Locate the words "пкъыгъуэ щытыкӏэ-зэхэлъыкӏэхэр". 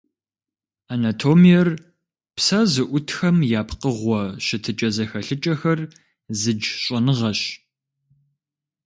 3.67-5.79